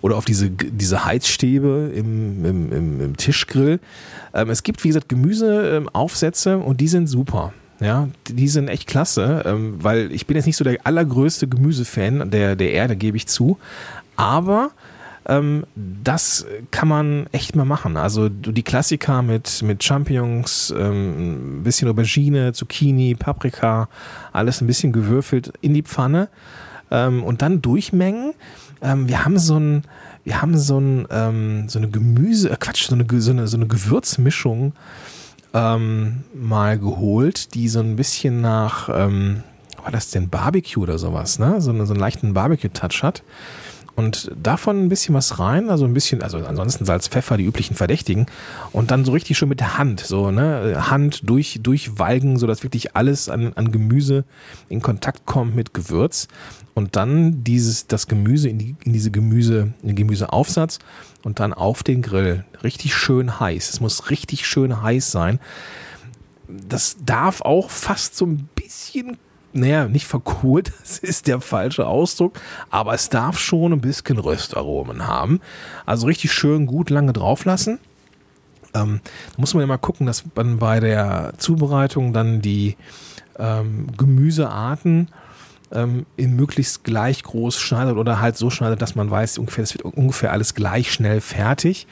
oder 0.00 0.16
auf 0.16 0.26
diese, 0.26 0.50
diese 0.50 1.06
Heizstäbe 1.06 1.90
im, 1.94 2.44
im, 2.44 2.72
im, 2.72 3.00
im 3.00 3.16
Tischgrill. 3.16 3.80
Ähm, 4.34 4.50
es 4.50 4.62
gibt, 4.62 4.84
wie 4.84 4.88
gesagt, 4.88 5.08
Gemüseaufsätze 5.08 6.52
ähm, 6.52 6.62
und 6.62 6.80
die 6.82 6.88
sind 6.88 7.06
super. 7.06 7.54
Ja, 7.80 8.08
die 8.28 8.48
sind 8.48 8.68
echt 8.68 8.86
klasse, 8.86 9.42
ähm, 9.46 9.82
weil 9.82 10.12
ich 10.12 10.26
bin 10.26 10.36
jetzt 10.36 10.44
nicht 10.44 10.58
so 10.58 10.64
der 10.64 10.78
allergrößte 10.84 11.48
Gemüsefan 11.48 12.30
der, 12.30 12.54
der 12.54 12.72
Erde, 12.72 12.96
gebe 12.96 13.16
ich 13.16 13.26
zu. 13.26 13.58
Aber 14.16 14.72
ähm, 15.26 15.64
das 15.74 16.46
kann 16.70 16.88
man 16.88 17.26
echt 17.32 17.56
mal 17.56 17.64
machen. 17.64 17.96
Also 17.96 18.28
die 18.28 18.62
Klassiker 18.62 19.22
mit, 19.22 19.62
mit 19.62 19.82
Champignons, 19.82 20.72
ähm, 20.76 21.60
ein 21.60 21.62
bisschen 21.62 21.88
Aubergine, 21.88 22.52
Zucchini, 22.52 23.14
Paprika, 23.14 23.88
alles 24.32 24.60
ein 24.60 24.66
bisschen 24.66 24.92
gewürfelt 24.92 25.52
in 25.60 25.74
die 25.74 25.82
Pfanne 25.82 26.28
ähm, 26.90 27.22
und 27.22 27.42
dann 27.42 27.62
durchmengen. 27.62 28.34
Ähm, 28.82 29.08
wir 29.08 29.24
haben 29.24 29.38
so 29.38 29.58
ein, 29.58 29.84
wir 30.24 30.42
haben 30.42 30.58
so 30.58 30.78
ein, 30.78 31.06
ähm, 31.10 31.68
so 31.68 31.78
eine 31.78 31.88
Gemüse, 31.88 32.50
äh 32.50 32.56
Quatsch, 32.58 32.88
so 32.88 32.94
eine, 32.94 33.06
so 33.20 33.30
eine, 33.30 33.48
so 33.48 33.56
eine 33.56 33.66
Gewürzmischung 33.66 34.72
ähm, 35.54 36.24
mal 36.34 36.78
geholt, 36.78 37.54
die 37.54 37.68
so 37.68 37.80
ein 37.80 37.96
bisschen 37.96 38.40
nach, 38.40 38.88
war 39.84 39.92
das 39.92 40.10
denn 40.10 40.28
Barbecue 40.30 40.82
oder 40.82 40.98
sowas, 40.98 41.38
ne? 41.38 41.60
So, 41.60 41.72
so 41.84 41.92
einen 41.92 42.00
leichten 42.00 42.32
Barbecue-Touch 42.32 43.02
hat. 43.02 43.22
Und 43.96 44.32
davon 44.40 44.84
ein 44.84 44.88
bisschen 44.88 45.14
was 45.14 45.38
rein, 45.38 45.70
also 45.70 45.84
ein 45.84 45.94
bisschen, 45.94 46.22
also 46.22 46.38
ansonsten 46.38 46.84
Salz, 46.84 47.06
Pfeffer, 47.06 47.36
die 47.36 47.44
üblichen 47.44 47.76
Verdächtigen. 47.76 48.26
Und 48.72 48.90
dann 48.90 49.04
so 49.04 49.12
richtig 49.12 49.38
schön 49.38 49.48
mit 49.48 49.60
der 49.60 49.78
Hand, 49.78 50.00
so, 50.00 50.32
ne, 50.32 50.90
Hand 50.90 51.28
durch, 51.28 51.60
durchwalgen, 51.62 52.38
sodass 52.38 52.64
wirklich 52.64 52.96
alles 52.96 53.28
an, 53.28 53.52
an 53.54 53.70
Gemüse 53.70 54.24
in 54.68 54.82
Kontakt 54.82 55.26
kommt 55.26 55.54
mit 55.54 55.74
Gewürz. 55.74 56.26
Und 56.74 56.96
dann 56.96 57.44
dieses, 57.44 57.86
das 57.86 58.08
Gemüse 58.08 58.48
in, 58.48 58.58
die, 58.58 58.74
in 58.84 58.92
diese 58.92 59.12
Gemüse, 59.12 59.74
in 59.82 59.88
den 59.88 59.96
Gemüseaufsatz 59.96 60.80
und 61.22 61.38
dann 61.38 61.52
auf 61.52 61.84
den 61.84 62.02
Grill. 62.02 62.44
Richtig 62.64 62.96
schön 62.96 63.38
heiß. 63.38 63.70
Es 63.70 63.80
muss 63.80 64.10
richtig 64.10 64.44
schön 64.44 64.82
heiß 64.82 65.12
sein. 65.12 65.38
Das 66.48 66.96
darf 67.04 67.42
auch 67.42 67.70
fast 67.70 68.16
so 68.16 68.26
ein 68.26 68.48
bisschen 68.56 69.18
naja, 69.54 69.88
nicht 69.88 70.06
verkohlt, 70.06 70.72
das 70.80 70.98
ist 70.98 71.26
der 71.26 71.40
falsche 71.40 71.86
Ausdruck, 71.86 72.40
aber 72.70 72.94
es 72.94 73.08
darf 73.08 73.38
schon 73.38 73.72
ein 73.72 73.80
bisschen 73.80 74.18
Röstaromen 74.18 75.06
haben. 75.06 75.40
Also 75.86 76.06
richtig 76.06 76.32
schön 76.32 76.66
gut 76.66 76.90
lange 76.90 77.12
drauf 77.12 77.44
lassen. 77.44 77.78
Ähm, 78.74 79.00
da 79.04 79.34
muss 79.38 79.54
man 79.54 79.62
ja 79.62 79.66
mal 79.66 79.78
gucken, 79.78 80.06
dass 80.06 80.24
man 80.34 80.58
bei 80.58 80.80
der 80.80 81.32
Zubereitung 81.38 82.12
dann 82.12 82.42
die 82.42 82.76
ähm, 83.38 83.86
Gemüsearten 83.96 85.08
ähm, 85.72 86.06
in 86.16 86.34
möglichst 86.34 86.84
gleich 86.84 87.22
groß 87.22 87.58
schneidet 87.58 87.96
oder 87.96 88.20
halt 88.20 88.36
so 88.36 88.50
schneidet, 88.50 88.82
dass 88.82 88.96
man 88.96 89.10
weiß, 89.10 89.38
ungefähr, 89.38 89.62
das 89.62 89.74
wird 89.74 89.84
ungefähr 89.84 90.32
alles 90.32 90.54
gleich 90.54 90.92
schnell 90.92 91.20
fertig. 91.20 91.86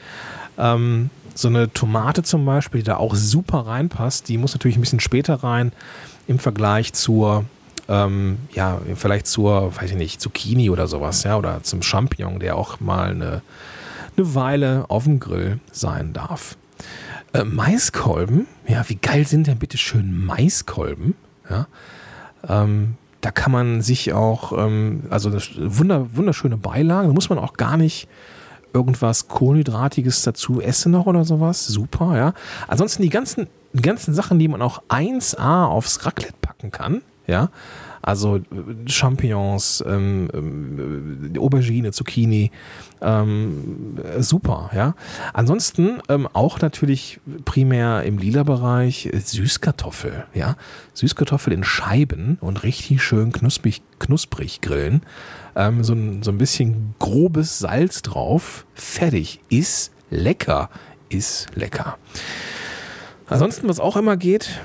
Ähm, 0.57 1.09
so 1.35 1.47
eine 1.47 1.71
Tomate 1.71 2.23
zum 2.23 2.45
Beispiel, 2.45 2.81
die 2.81 2.85
da 2.85 2.97
auch 2.97 3.15
super 3.15 3.59
reinpasst, 3.59 4.27
die 4.29 4.37
muss 4.37 4.53
natürlich 4.53 4.77
ein 4.77 4.81
bisschen 4.81 4.99
später 4.99 5.35
rein 5.35 5.71
im 6.27 6.39
Vergleich 6.39 6.93
zur, 6.93 7.45
ähm, 7.87 8.37
ja, 8.53 8.79
vielleicht 8.95 9.27
zur, 9.27 9.75
weiß 9.75 9.91
ich 9.91 9.97
nicht, 9.97 10.21
Zucchini 10.21 10.69
oder 10.69 10.87
sowas, 10.87 11.23
ja, 11.23 11.37
oder 11.37 11.63
zum 11.63 11.81
Champignon, 11.81 12.39
der 12.39 12.57
auch 12.57 12.79
mal 12.79 13.11
eine, 13.11 13.41
eine 14.15 14.35
Weile 14.35 14.85
auf 14.89 15.03
dem 15.03 15.19
Grill 15.19 15.59
sein 15.71 16.13
darf. 16.13 16.57
Äh, 17.33 17.43
Maiskolben, 17.43 18.47
ja, 18.67 18.87
wie 18.87 18.95
geil 18.95 19.25
sind 19.25 19.47
denn 19.47 19.59
bitte 19.59 19.77
schön 19.77 20.25
Maiskolben? 20.25 21.15
Ja, 21.49 21.67
ähm, 22.47 22.95
da 23.21 23.31
kann 23.31 23.51
man 23.51 23.81
sich 23.81 24.13
auch, 24.13 24.51
ähm, 24.57 25.03
also 25.09 25.31
wunder, 25.31 26.15
wunderschöne 26.15 26.57
Beilagen, 26.57 27.07
da 27.07 27.13
muss 27.13 27.29
man 27.29 27.39
auch 27.39 27.53
gar 27.53 27.77
nicht 27.77 28.07
irgendwas 28.73 29.27
Kohlenhydratiges 29.27 30.23
dazu 30.23 30.59
essen 30.59 30.91
noch 30.91 31.05
oder 31.05 31.23
sowas. 31.23 31.65
Super, 31.65 32.17
ja. 32.17 32.33
Ansonsten 32.67 33.03
die 33.03 33.09
ganzen 33.09 33.47
die 33.73 33.81
ganzen 33.81 34.13
Sachen, 34.13 34.39
die 34.39 34.47
man 34.47 34.61
auch 34.61 34.83
1A 34.89 35.65
aufs 35.65 36.05
Raclette 36.05 36.35
packen 36.41 36.71
kann, 36.71 37.01
ja, 37.27 37.49
also 38.03 38.37
äh, 38.37 38.41
Champignons, 38.85 39.83
ähm, 39.87 41.31
äh, 41.33 41.39
Aubergine, 41.39 41.91
Zucchini, 41.93 42.51
ähm, 43.01 43.97
super, 44.19 44.69
ja. 44.75 44.93
Ansonsten 45.33 46.01
ähm, 46.09 46.27
auch 46.33 46.59
natürlich 46.59 47.21
primär 47.45 48.03
im 48.03 48.17
lila 48.17 48.43
Bereich 48.43 49.05
äh, 49.05 49.19
Süßkartoffel, 49.19 50.25
ja. 50.33 50.57
Süßkartoffel 50.93 51.53
in 51.53 51.63
Scheiben 51.63 52.37
und 52.41 52.63
richtig 52.63 53.01
schön 53.01 53.31
knusprig, 53.31 53.81
knusprig 53.99 54.59
grillen. 54.59 55.01
Ähm, 55.55 55.83
so, 55.83 55.93
ein, 55.93 56.23
so 56.23 56.31
ein 56.31 56.37
bisschen 56.37 56.95
grobes 56.99 57.59
Salz 57.59 58.01
drauf. 58.01 58.65
Fertig. 58.73 59.39
Ist 59.49 59.93
lecker. 60.09 60.69
Ist 61.09 61.47
lecker. 61.55 61.97
Ansonsten, 63.27 63.67
was 63.67 63.79
auch 63.79 63.97
immer 63.97 64.17
geht, 64.17 64.61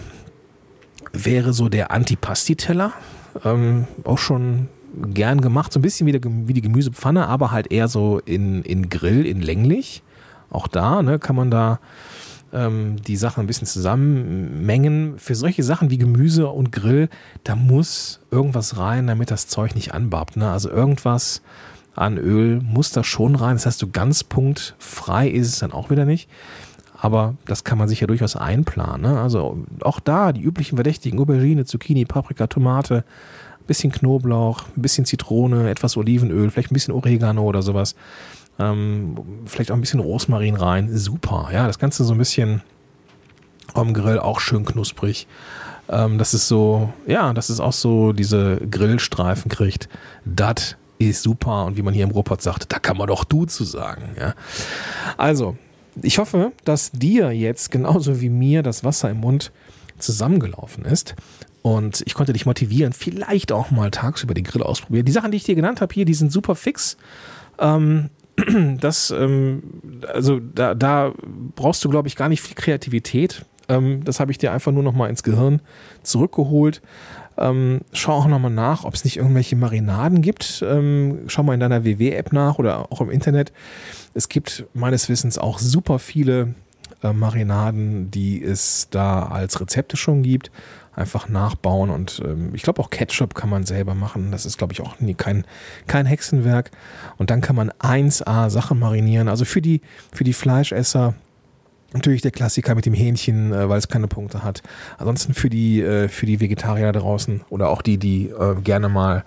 wäre 1.12 1.52
so 1.52 1.68
der 1.68 1.90
Antipasti-Teller. 1.90 2.92
Ähm, 3.44 3.86
auch 4.04 4.18
schon 4.18 4.68
gern 5.14 5.40
gemacht, 5.40 5.72
so 5.72 5.78
ein 5.78 5.82
bisschen 5.82 6.06
wie, 6.06 6.12
der, 6.12 6.20
wie 6.24 6.52
die 6.52 6.62
Gemüsepfanne, 6.62 7.26
aber 7.26 7.50
halt 7.50 7.70
eher 7.70 7.88
so 7.88 8.20
in, 8.24 8.62
in 8.62 8.88
Grill, 8.88 9.26
in 9.26 9.40
länglich. 9.40 10.02
Auch 10.50 10.66
da 10.66 11.02
ne, 11.02 11.18
kann 11.18 11.36
man 11.36 11.50
da 11.50 11.78
ähm, 12.52 12.96
die 13.02 13.16
Sachen 13.16 13.42
ein 13.42 13.46
bisschen 13.46 13.66
zusammenmengen. 13.66 15.18
Für 15.18 15.34
solche 15.34 15.62
Sachen 15.62 15.90
wie 15.90 15.98
Gemüse 15.98 16.48
und 16.48 16.72
Grill, 16.72 17.08
da 17.44 17.54
muss 17.54 18.20
irgendwas 18.30 18.78
rein, 18.78 19.06
damit 19.06 19.30
das 19.30 19.46
Zeug 19.46 19.74
nicht 19.74 19.92
anbarbt. 19.92 20.36
Ne? 20.36 20.50
Also 20.50 20.70
irgendwas 20.70 21.42
an 21.94 22.16
Öl 22.16 22.60
muss 22.62 22.90
da 22.90 23.04
schon 23.04 23.34
rein. 23.34 23.56
Das 23.56 23.66
heißt, 23.66 23.78
so 23.78 23.88
ganz 23.88 24.24
punktfrei 24.24 25.28
ist 25.28 25.48
es 25.48 25.58
dann 25.58 25.72
auch 25.72 25.90
wieder 25.90 26.04
nicht. 26.04 26.28
Aber 27.00 27.34
das 27.46 27.64
kann 27.64 27.78
man 27.78 27.88
sich 27.88 28.00
ja 28.00 28.06
durchaus 28.06 28.34
einplanen. 28.34 29.02
Ne? 29.02 29.20
Also 29.20 29.64
auch 29.82 30.00
da 30.00 30.32
die 30.32 30.42
üblichen 30.42 30.76
Verdächtigen, 30.76 31.18
Aubergine, 31.20 31.64
Zucchini, 31.64 32.04
Paprika, 32.04 32.48
Tomate, 32.48 33.04
ein 33.60 33.66
bisschen 33.66 33.92
Knoblauch, 33.92 34.64
ein 34.76 34.82
bisschen 34.82 35.04
Zitrone, 35.04 35.70
etwas 35.70 35.96
Olivenöl, 35.96 36.50
vielleicht 36.50 36.72
ein 36.72 36.74
bisschen 36.74 36.94
Oregano 36.94 37.44
oder 37.44 37.62
sowas. 37.62 37.94
Ähm, 38.58 39.16
vielleicht 39.46 39.70
auch 39.70 39.76
ein 39.76 39.80
bisschen 39.80 40.00
Rosmarin 40.00 40.56
rein. 40.56 40.88
Super, 40.96 41.50
ja, 41.52 41.68
das 41.68 41.78
Ganze 41.78 42.02
so 42.04 42.14
ein 42.14 42.18
bisschen 42.18 42.62
am 43.74 43.94
Grill 43.94 44.18
auch 44.18 44.40
schön 44.40 44.64
knusprig. 44.64 45.28
Ähm, 45.88 46.18
das 46.18 46.34
ist 46.34 46.48
so, 46.48 46.92
ja, 47.06 47.32
das 47.32 47.50
ist 47.50 47.60
auch 47.60 47.72
so 47.72 48.12
diese 48.12 48.56
Grillstreifen 48.56 49.50
kriegt. 49.50 49.88
Das 50.24 50.76
ist 50.98 51.22
super. 51.22 51.64
Und 51.64 51.76
wie 51.76 51.82
man 51.82 51.94
hier 51.94 52.04
im 52.04 52.10
Ruhrpott 52.10 52.42
sagt, 52.42 52.72
da 52.72 52.80
kann 52.80 52.96
man 52.96 53.06
doch 53.06 53.24
du 53.24 53.44
zu 53.44 53.62
sagen. 53.62 54.02
Ja. 54.18 54.34
Also, 55.16 55.56
ich 56.02 56.18
hoffe, 56.18 56.52
dass 56.64 56.90
dir 56.92 57.32
jetzt 57.32 57.70
genauso 57.70 58.20
wie 58.20 58.28
mir 58.28 58.62
das 58.62 58.84
Wasser 58.84 59.10
im 59.10 59.18
Mund 59.18 59.52
zusammengelaufen 59.98 60.84
ist. 60.84 61.14
Und 61.62 62.02
ich 62.06 62.14
konnte 62.14 62.32
dich 62.32 62.46
motivieren, 62.46 62.92
vielleicht 62.92 63.52
auch 63.52 63.70
mal 63.70 63.90
tagsüber 63.90 64.32
den 64.32 64.44
Grill 64.44 64.62
ausprobieren. 64.62 65.04
Die 65.04 65.12
Sachen, 65.12 65.32
die 65.32 65.36
ich 65.36 65.44
dir 65.44 65.54
genannt 65.54 65.80
habe 65.80 65.92
hier, 65.92 66.04
die 66.04 66.14
sind 66.14 66.32
super 66.32 66.54
fix. 66.54 66.96
Ähm, 67.58 68.10
das, 68.80 69.10
ähm, 69.10 69.62
also 70.06 70.38
da, 70.40 70.74
da 70.74 71.12
brauchst 71.56 71.84
du, 71.84 71.88
glaube 71.88 72.08
ich, 72.08 72.16
gar 72.16 72.28
nicht 72.28 72.40
viel 72.40 72.54
Kreativität. 72.54 73.44
Ähm, 73.68 74.04
das 74.04 74.20
habe 74.20 74.30
ich 74.30 74.38
dir 74.38 74.52
einfach 74.52 74.72
nur 74.72 74.82
noch 74.82 74.94
mal 74.94 75.10
ins 75.10 75.22
Gehirn 75.22 75.60
zurückgeholt. 76.02 76.80
Ähm, 77.38 77.80
schau 77.92 78.12
auch 78.12 78.26
nochmal 78.26 78.50
nach, 78.50 78.84
ob 78.84 78.94
es 78.94 79.04
nicht 79.04 79.16
irgendwelche 79.16 79.56
Marinaden 79.56 80.22
gibt. 80.22 80.64
Ähm, 80.66 81.20
schau 81.28 81.42
mal 81.42 81.54
in 81.54 81.60
deiner 81.60 81.84
WW-App 81.84 82.32
nach 82.32 82.58
oder 82.58 82.90
auch 82.92 83.00
im 83.00 83.10
Internet. 83.10 83.52
Es 84.14 84.28
gibt 84.28 84.66
meines 84.74 85.08
Wissens 85.08 85.38
auch 85.38 85.58
super 85.58 85.98
viele 85.98 86.54
äh, 87.02 87.12
Marinaden, 87.12 88.10
die 88.10 88.42
es 88.42 88.88
da 88.90 89.26
als 89.26 89.60
Rezepte 89.60 89.96
schon 89.96 90.22
gibt, 90.22 90.50
einfach 90.96 91.28
nachbauen. 91.28 91.90
Und 91.90 92.20
ähm, 92.24 92.54
ich 92.54 92.62
glaube 92.62 92.82
auch 92.82 92.90
Ketchup 92.90 93.34
kann 93.34 93.50
man 93.50 93.64
selber 93.64 93.94
machen. 93.94 94.32
Das 94.32 94.44
ist, 94.44 94.58
glaube 94.58 94.72
ich, 94.72 94.80
auch 94.80 94.98
nie, 94.98 95.14
kein, 95.14 95.44
kein 95.86 96.06
Hexenwerk. 96.06 96.70
Und 97.16 97.30
dann 97.30 97.40
kann 97.40 97.56
man 97.56 97.70
1A 97.70 98.50
Sachen 98.50 98.78
marinieren. 98.78 99.28
Also 99.28 99.44
für 99.44 99.62
die, 99.62 99.80
für 100.12 100.24
die 100.24 100.32
Fleischesser 100.32 101.14
Natürlich 101.92 102.20
der 102.20 102.30
Klassiker 102.30 102.74
mit 102.74 102.84
dem 102.84 102.94
Hähnchen, 102.94 103.52
äh, 103.52 103.68
weil 103.68 103.78
es 103.78 103.88
keine 103.88 104.08
Punkte 104.08 104.42
hat. 104.42 104.62
Ansonsten 104.98 105.34
für 105.34 105.48
die, 105.48 105.80
äh, 105.80 106.08
für 106.08 106.26
die 106.26 106.40
Vegetarier 106.40 106.92
draußen 106.92 107.42
oder 107.48 107.70
auch 107.70 107.82
die, 107.82 107.96
die 107.96 108.28
äh, 108.28 108.60
gerne 108.60 108.88
mal 108.88 109.24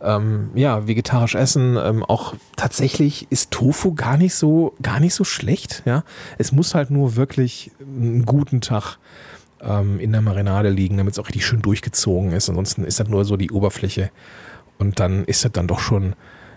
ähm, 0.00 0.50
ja, 0.54 0.86
vegetarisch 0.86 1.34
essen. 1.34 1.76
Ähm, 1.76 2.04
auch 2.04 2.34
tatsächlich 2.56 3.26
ist 3.30 3.50
Tofu 3.50 3.94
gar 3.94 4.16
nicht 4.16 4.34
so, 4.34 4.74
gar 4.82 5.00
nicht 5.00 5.14
so 5.14 5.24
schlecht. 5.24 5.82
Ja, 5.84 6.04
es 6.38 6.52
muss 6.52 6.74
halt 6.74 6.90
nur 6.90 7.16
wirklich 7.16 7.72
einen 7.80 8.24
guten 8.24 8.60
Tag 8.60 8.98
ähm, 9.60 9.98
in 9.98 10.12
der 10.12 10.22
Marinade 10.22 10.70
liegen, 10.70 10.96
damit 10.96 11.14
es 11.14 11.18
auch 11.18 11.26
richtig 11.26 11.46
schön 11.46 11.62
durchgezogen 11.62 12.32
ist. 12.32 12.48
Ansonsten 12.48 12.84
ist 12.84 13.00
das 13.00 13.08
nur 13.08 13.24
so 13.24 13.36
die 13.36 13.50
Oberfläche 13.50 14.10
und 14.78 15.00
dann 15.00 15.24
ist 15.24 15.44
das 15.44 15.52
dann 15.52 15.66
doch 15.66 15.80
schon 15.80 16.14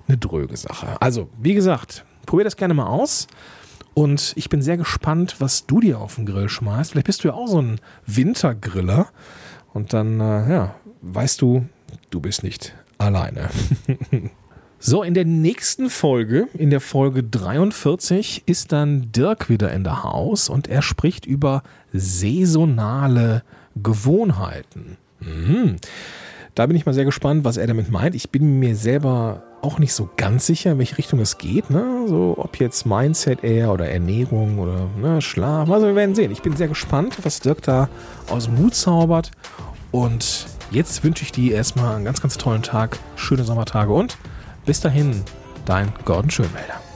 eine 0.07 0.17
dröge 0.17 0.57
Sache. 0.57 1.01
Also, 1.01 1.29
wie 1.39 1.53
gesagt, 1.53 2.05
probier 2.25 2.43
das 2.43 2.57
gerne 2.57 2.73
mal 2.73 2.87
aus. 2.87 3.27
Und 3.99 4.31
ich 4.37 4.47
bin 4.47 4.61
sehr 4.61 4.77
gespannt, 4.77 5.35
was 5.39 5.65
du 5.65 5.81
dir 5.81 5.99
auf 5.99 6.15
den 6.15 6.25
Grill 6.25 6.47
schmeißt. 6.47 6.91
Vielleicht 6.91 7.07
bist 7.07 7.21
du 7.21 7.27
ja 7.27 7.33
auch 7.33 7.47
so 7.47 7.61
ein 7.61 7.81
Wintergriller. 8.05 9.09
Und 9.73 9.91
dann, 9.91 10.21
äh, 10.21 10.49
ja, 10.49 10.75
weißt 11.01 11.41
du, 11.41 11.65
du 12.09 12.21
bist 12.21 12.41
nicht 12.41 12.73
alleine. 12.97 13.49
so, 14.79 15.03
in 15.03 15.15
der 15.15 15.25
nächsten 15.25 15.89
Folge, 15.89 16.47
in 16.53 16.69
der 16.69 16.79
Folge 16.79 17.23
43, 17.23 18.43
ist 18.45 18.71
dann 18.71 19.11
Dirk 19.11 19.49
wieder 19.49 19.73
in 19.73 19.83
der 19.83 20.03
Haus 20.03 20.47
und 20.47 20.69
er 20.69 20.81
spricht 20.81 21.25
über 21.25 21.61
saisonale 21.91 23.43
Gewohnheiten. 23.75 24.95
Mhm. 25.19 25.75
Da 26.55 26.65
bin 26.67 26.77
ich 26.77 26.85
mal 26.85 26.93
sehr 26.93 27.03
gespannt, 27.03 27.43
was 27.43 27.57
er 27.57 27.67
damit 27.67 27.91
meint. 27.91 28.15
Ich 28.15 28.29
bin 28.29 28.59
mir 28.59 28.77
selber 28.77 29.43
auch 29.61 29.79
nicht 29.79 29.93
so 29.93 30.09
ganz 30.17 30.45
sicher, 30.45 30.71
in 30.71 30.77
welche 30.77 30.97
Richtung 30.97 31.19
es 31.19 31.37
geht. 31.37 31.69
Ne? 31.69 32.05
So, 32.07 32.35
ob 32.37 32.59
jetzt 32.59 32.85
Mindset 32.85 33.43
eher 33.43 33.71
oder 33.71 33.89
Ernährung 33.89 34.59
oder 34.59 34.87
ne, 35.01 35.21
Schlaf. 35.21 35.69
Also 35.69 35.87
wir 35.87 35.95
werden 35.95 36.15
sehen. 36.15 36.31
Ich 36.31 36.41
bin 36.41 36.55
sehr 36.55 36.67
gespannt, 36.67 37.17
was 37.23 37.39
Dirk 37.39 37.61
da 37.63 37.89
aus 38.29 38.45
dem 38.45 38.57
Hut 38.57 38.75
zaubert. 38.75 39.31
Und 39.91 40.47
jetzt 40.71 41.03
wünsche 41.03 41.23
ich 41.23 41.31
dir 41.31 41.55
erstmal 41.55 41.95
einen 41.95 42.05
ganz, 42.05 42.21
ganz 42.21 42.37
tollen 42.37 42.63
Tag, 42.63 42.99
schöne 43.15 43.43
Sommertage 43.43 43.91
und 43.91 44.17
bis 44.65 44.81
dahin, 44.81 45.23
dein 45.65 45.91
Gordon 46.05 46.29
Schönmelder. 46.29 46.88